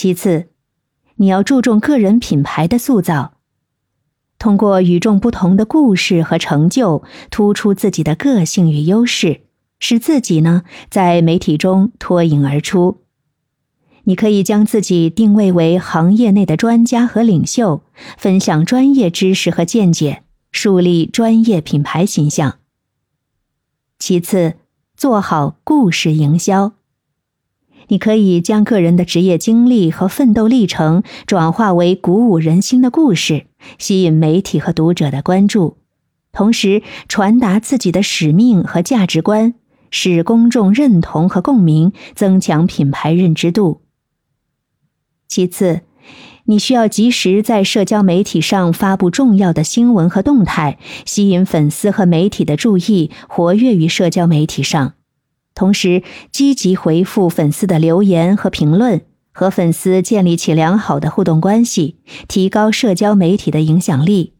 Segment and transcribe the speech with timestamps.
[0.00, 0.48] 其次，
[1.16, 3.34] 你要注重个人品牌的塑造，
[4.38, 9.42] 通过与众不同的故事和成就，突出自己的个性与优势，
[9.78, 13.02] 使自己呢在媒体中脱颖而出。
[14.04, 17.82] 你可以将自己定位为行业内的专家和领袖，
[18.16, 22.56] 分享专业知识和见解，树立专业品牌形象。
[23.98, 24.54] 其次，
[24.96, 26.72] 做好故事营销。
[27.90, 33.46] 你可以将个人的职业经历和奋斗历程转化为鼓舞人心的故事，
[33.78, 35.76] 吸引媒体和读者的关注，
[36.32, 39.54] 同时传达自己的使命和价值观，
[39.90, 43.82] 使公众认同和共鸣，增强品牌认知度。
[45.26, 45.80] 其次，
[46.44, 54.94] 你需要及时在社交媒体上发布重要的新闻和动态，吸引粉丝和媒体的注意，活跃于社交媒体上。
[55.54, 61.96] 同时，积极回复粉丝的留言和评论，和粉丝建立起良好的互动关系，
[62.28, 64.34] 提高社交媒体的影响力，